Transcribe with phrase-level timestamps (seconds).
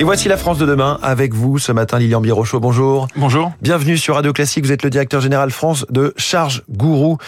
[0.00, 2.58] Et voici la France de demain avec vous ce matin, Lilian Birochaud.
[2.58, 3.06] Bonjour.
[3.16, 3.52] Bonjour.
[3.60, 4.64] Bienvenue sur Radio Classique.
[4.64, 7.18] Vous êtes le directeur général France de Charge Gourou.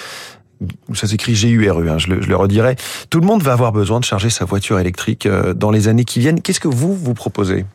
[0.94, 2.76] Ça s'écrit G-U-R-U, hein, je, le, je le redirai.
[3.10, 6.06] Tout le monde va avoir besoin de charger sa voiture électrique euh, dans les années
[6.06, 6.40] qui viennent.
[6.40, 7.66] Qu'est-ce que vous, vous proposez?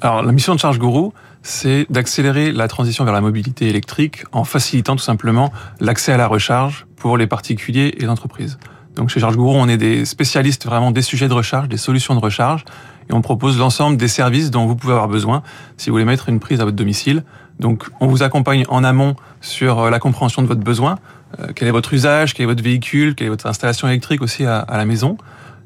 [0.00, 1.12] Alors, la mission de Charge Gourou,
[1.44, 6.26] c'est d'accélérer la transition vers la mobilité électrique en facilitant tout simplement l'accès à la
[6.26, 8.58] recharge pour les particuliers et les entreprises.
[8.96, 12.14] Donc chez Charge Gourou, on est des spécialistes vraiment des sujets de recharge, des solutions
[12.14, 12.64] de recharge,
[13.08, 15.42] et on propose l'ensemble des services dont vous pouvez avoir besoin
[15.76, 17.24] si vous voulez mettre une prise à votre domicile.
[17.60, 20.98] Donc on vous accompagne en amont sur euh, la compréhension de votre besoin,
[21.38, 24.44] euh, quel est votre usage, quel est votre véhicule, quelle est votre installation électrique aussi
[24.44, 25.16] à, à la maison.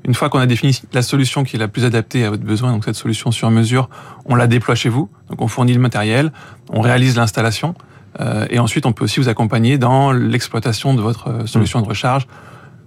[0.04, 2.72] Une fois qu'on a défini la solution qui est la plus adaptée à votre besoin,
[2.72, 3.88] donc cette solution sur mesure,
[4.26, 5.08] on la déploie chez vous.
[5.28, 6.32] Donc on fournit le matériel,
[6.70, 7.74] on réalise l'installation,
[8.20, 11.88] euh, et ensuite on peut aussi vous accompagner dans l'exploitation de votre euh, solution de
[11.88, 12.28] recharge.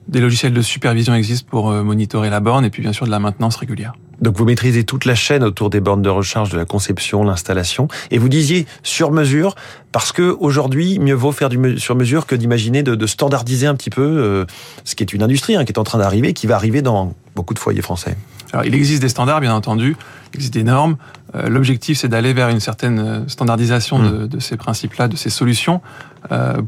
[0.08, 3.20] Des logiciels de supervision existent pour monitorer la borne, et puis bien sûr de la
[3.20, 3.94] maintenance régulière.
[4.22, 7.88] Donc vous maîtrisez toute la chaîne autour des bornes de recharge, de la conception, l'installation.
[8.12, 9.56] Et vous disiez sur mesure,
[9.92, 13.76] parce que aujourd'hui, mieux vaut faire du sur mesure que d'imaginer de, de, standardiser un
[13.76, 14.46] petit peu euh,
[14.84, 17.14] ce qui est une industrie hein, qui est en train d'arriver, qui va arriver dans
[17.36, 18.16] beaucoup de foyers français.
[18.54, 19.96] Alors il existe des standards, bien entendu,
[20.34, 20.98] il existe des normes.
[21.36, 24.12] Euh, L'objectif, c'est d'aller vers une certaine standardisation mmh.
[24.12, 25.82] de, de, ces principes-là, de ces solutions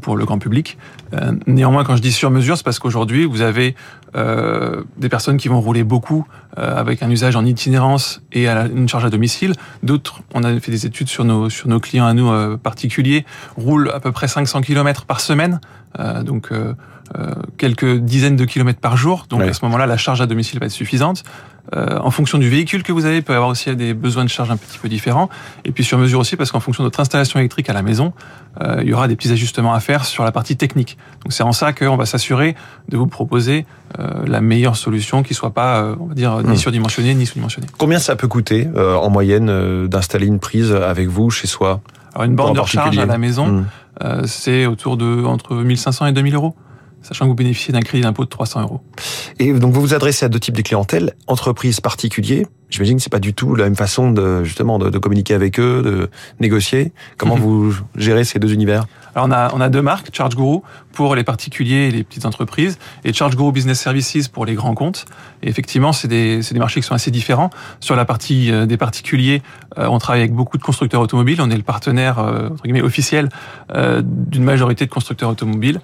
[0.00, 0.78] pour le grand public.
[1.12, 3.74] Euh, néanmoins, quand je dis sur mesure, c'est parce qu'aujourd'hui, vous avez
[4.16, 8.88] euh, des personnes qui vont rouler beaucoup avec un usage en itinérance et à une
[8.88, 9.54] charge à domicile.
[9.82, 13.24] D'autres, on a fait des études sur nos, sur nos clients à nous particuliers,
[13.56, 15.60] roulent à peu près 500 km par semaine.
[16.22, 16.52] donc
[17.18, 19.26] euh, quelques dizaines de kilomètres par jour.
[19.28, 21.22] Donc à ce moment-là, la charge à domicile va être suffisante.
[21.74, 24.24] Euh, en fonction du véhicule que vous avez, il peut y avoir aussi des besoins
[24.24, 25.28] de charge un petit peu différents.
[25.66, 28.14] Et puis sur mesure aussi, parce qu'en fonction de votre installation électrique à la maison,
[28.62, 29.43] euh, il y aura des petits ajustements
[29.74, 30.96] à faire sur la partie technique.
[31.22, 32.54] Donc c'est en ça qu'on va s'assurer
[32.88, 33.66] de vous proposer
[33.98, 36.56] euh, la meilleure solution qui soit pas, euh, on va dire, ni mmh.
[36.56, 37.66] surdimensionnée ni sous-dimensionnée.
[37.78, 41.80] Combien ça peut coûter euh, en moyenne d'installer une prise avec vous chez soi?
[42.14, 43.66] Alors une borne de recharge à la maison, mmh.
[44.26, 46.54] c'est autour de entre 1500 et 2000 euros
[47.04, 48.80] sachant que vous bénéficiez d'un crédit d'impôt de 300 euros.
[49.38, 52.46] Et donc vous vous adressez à deux types de clientèle, entreprises particuliers.
[52.70, 55.60] J'imagine que c'est pas du tout la même façon de justement de, de communiquer avec
[55.60, 56.10] eux, de
[56.40, 56.92] négocier.
[57.16, 57.40] Comment mmh.
[57.40, 58.86] vous gérez ces deux univers?
[59.14, 60.58] Alors on a, on a deux marques, Charge Guru
[60.92, 64.74] pour les particuliers et les petites entreprises, et Charge Guru Business Services pour les grands
[64.74, 65.06] comptes.
[65.42, 67.50] Et effectivement, c'est des, des marchés qui sont assez différents.
[67.80, 69.42] Sur la partie euh, des particuliers,
[69.78, 71.40] euh, on travaille avec beaucoup de constructeurs automobiles.
[71.40, 73.28] On est le partenaire euh, entre guillemets officiel
[73.72, 75.80] d'une majorité de constructeurs automobiles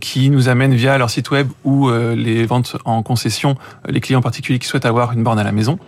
[0.00, 3.56] qui nous amènent via leur site web ou les ventes en concession
[3.88, 5.78] les clients particuliers qui souhaitent avoir une borne à la maison.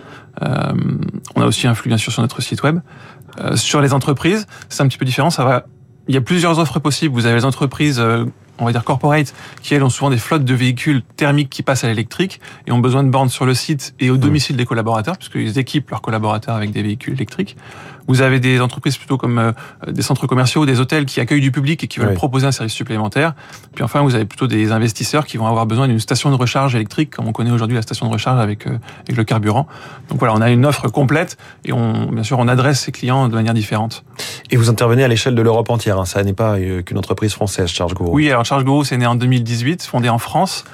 [0.41, 2.81] On a aussi un flux bien sûr sur notre site web.
[3.55, 5.31] sur les entreprises, c'est un petit peu différent.
[5.31, 5.67] Ça va
[6.09, 7.15] il y a plusieurs offres possibles.
[7.15, 8.25] Vous avez les entreprises euh,
[8.59, 11.83] on va dire corporate, qui elles ont souvent des flottes de véhicules thermiques qui passent
[11.83, 15.17] à l'électrique et ont besoin de bornes sur le site et au domicile des collaborateurs,
[15.17, 17.56] puisqu'ils équipent leurs collaborateurs avec des véhicules électriques.
[18.06, 19.53] Vous avez des entreprises plutôt comme euh,
[19.87, 22.15] des centres commerciaux, des hôtels qui accueillent du public et qui veulent oui.
[22.15, 23.34] proposer un service supplémentaire.
[23.75, 26.75] Puis enfin, vous avez plutôt des investisseurs qui vont avoir besoin d'une station de recharge
[26.75, 29.66] électrique, comme on connaît aujourd'hui la station de recharge avec, euh, avec le carburant.
[30.09, 33.28] Donc voilà, on a une offre complète et on, bien sûr, on adresse ces clients
[33.28, 34.04] de manière différente.
[34.50, 36.04] Et vous intervenez à l'échelle de l'Europe entière, hein.
[36.04, 38.10] ça n'est pas euh, qu'une entreprise française, Charge Guru.
[38.12, 40.65] Oui, alors Charge Guru, c'est né en 2018, fondé en France,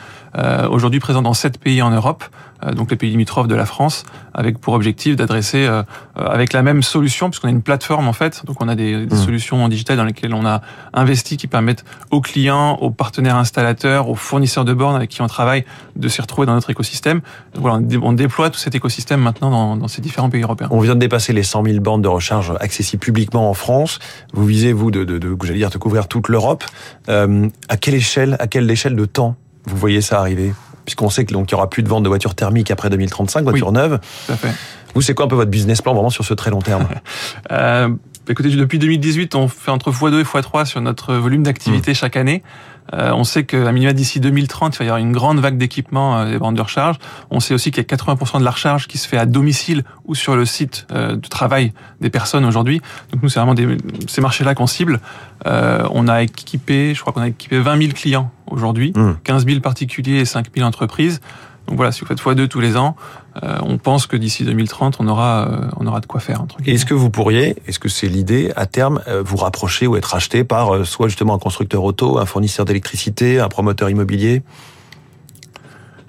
[0.70, 2.24] aujourd'hui présent dans sept pays en Europe,
[2.64, 4.04] euh, donc les pays limitrophes de la France,
[4.34, 5.82] avec pour objectif d'adresser euh,
[6.16, 9.14] avec la même solution, puisqu'on a une plateforme en fait, donc on a des, des
[9.14, 9.18] mmh.
[9.18, 10.60] solutions digitales dans lesquelles on a
[10.92, 15.26] investi qui permettent aux clients, aux partenaires installateurs, aux fournisseurs de bornes avec qui on
[15.26, 15.64] travaille
[15.96, 17.20] de s'y retrouver dans notre écosystème.
[17.54, 20.68] Donc voilà, on déploie tout cet écosystème maintenant dans, dans, ces différents pays européens.
[20.70, 23.98] On vient de dépasser les 100 000 bornes de recharge accessibles publiquement en France.
[24.32, 26.64] Vous visez vous de, de, de j'allais dire, de couvrir toute l'Europe.
[27.08, 30.52] Euh, à quelle échelle, à quelle échelle de temps vous voyez ça arriver
[30.84, 33.74] Puisqu'on sait qu'il n'y aura plus de vente de voitures thermiques après 2035, voitures oui,
[33.74, 34.00] neuves.
[34.26, 34.52] Tout à fait.
[34.94, 36.88] Vous, c'est quoi un peu votre business plan vraiment sur ce très long terme?
[37.52, 37.88] Euh,
[38.30, 41.94] Écoutez, depuis 2018, on fait entre x2 et x3 sur notre volume d'activité mmh.
[41.94, 42.44] chaque année.
[42.92, 46.18] Euh, on sait qu'à minima d'ici 2030, il va y avoir une grande vague d'équipements
[46.18, 46.96] euh, des bandes de recharge.
[47.30, 49.84] On sait aussi qu'il y a 80% de la recharge qui se fait à domicile
[50.04, 52.80] ou sur le site euh, de travail des personnes aujourd'hui.
[53.12, 53.76] Donc nous, c'est vraiment des,
[54.06, 55.00] ces marchés-là qu'on cible.
[55.46, 59.12] Euh, on a équipé, je crois qu'on a équipé 20 000 clients aujourd'hui, mmh.
[59.24, 61.20] 15 000 particuliers et 5 000 entreprises.
[61.66, 62.96] Donc voilà, si vous faites x2 tous les ans,
[63.42, 66.44] euh, on pense que d'ici 2030, on aura, euh, on aura de quoi faire.
[66.66, 70.14] Est-ce que vous pourriez, est-ce que c'est l'idée à terme, euh, vous rapprocher ou être
[70.14, 74.42] acheté par soit justement un constructeur auto, un fournisseur d'électricité, un promoteur immobilier?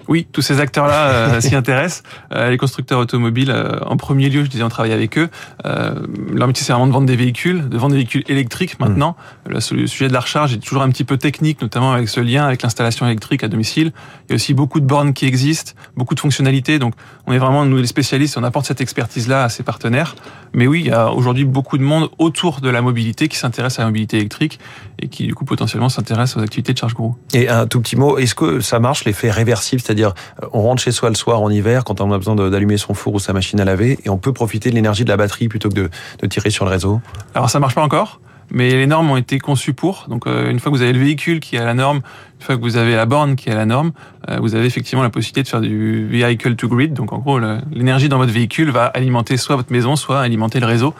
[0.08, 2.02] Oui, tous ces acteurs-là euh, s'y intéressent.
[2.32, 5.28] Euh, les constructeurs automobiles, euh, en premier lieu, je disais, on travaille avec eux.
[5.64, 9.16] leur métier, c'est vraiment de vendre des véhicules, de vendre des véhicules électriques maintenant.
[9.48, 9.52] Mmh.
[9.52, 12.46] Le, sujet de la recharge est toujours un petit peu technique, notamment avec ce lien
[12.46, 13.92] avec l'installation électrique à domicile.
[14.28, 16.78] Il y a aussi beaucoup de bornes qui existent, beaucoup de fonctionnalités.
[16.78, 16.94] Donc,
[17.26, 20.14] on est vraiment, nous, les spécialistes, on apporte cette expertise-là à ses partenaires.
[20.54, 23.78] Mais oui, il y a aujourd'hui beaucoup de monde autour de la mobilité qui s'intéresse
[23.78, 24.58] à la mobilité électrique
[24.98, 27.16] et qui, du coup, potentiellement s'intéresse aux activités de charge gros.
[27.32, 30.80] Et un tout petit mot, est-ce que ça marche, l'effet réversible C'est-à-dire, euh, on rentre
[30.80, 33.34] chez soi le soir en hiver quand on a besoin d'allumer son four ou sa
[33.34, 36.26] machine à laver et on peut profiter de l'énergie de la batterie plutôt que de,
[36.26, 37.02] tirer sur le réseau.
[37.34, 38.20] Alors, ça marche pas encore?
[38.50, 40.06] Mais les normes ont été conçues pour.
[40.08, 41.98] Donc, euh, une fois que vous avez le véhicule qui est à la norme,
[42.38, 43.92] une fois que vous avez la borne qui est à la norme,
[44.28, 46.92] euh, vous avez effectivement la possibilité de faire du vehicle to grid.
[46.92, 47.38] Donc, en gros,
[47.70, 50.94] l'énergie dans votre véhicule va alimenter soit votre maison, soit alimenter le réseau.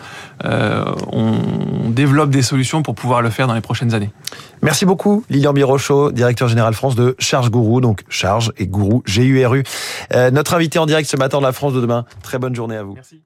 [0.44, 4.10] Euh, on développe des solutions pour pouvoir le faire dans les prochaines années.
[4.62, 9.64] Merci beaucoup, Lilian Birochot, directeur général France de Charge Gourou, donc Charge et Gourou, G-U-R-U.
[10.32, 12.04] notre invité en direct ce matin de la France de demain.
[12.22, 12.94] Très bonne journée à vous.
[12.94, 13.22] Merci.